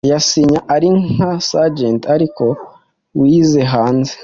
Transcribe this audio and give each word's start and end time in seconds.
ayasinya 0.05 0.59
ari 0.75 0.87
nka 1.11 1.31
Sergent 1.47 2.01
ariko 2.15 2.45
wize 3.19 3.61
hanze 3.73 4.13